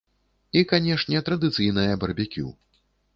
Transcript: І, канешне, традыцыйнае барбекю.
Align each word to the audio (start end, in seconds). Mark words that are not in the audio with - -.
І, 0.61 0.61
канешне, 0.71 1.21
традыцыйнае 1.27 1.91
барбекю. 2.05 2.47